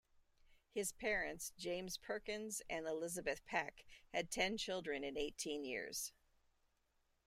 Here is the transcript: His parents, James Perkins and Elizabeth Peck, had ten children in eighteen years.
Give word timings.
His 0.71 0.93
parents, 0.93 1.53
James 1.59 1.95
Perkins 1.99 2.63
and 2.67 2.87
Elizabeth 2.87 3.45
Peck, 3.45 3.85
had 4.11 4.31
ten 4.31 4.57
children 4.57 5.03
in 5.03 5.15
eighteen 5.15 5.63
years. 5.63 6.11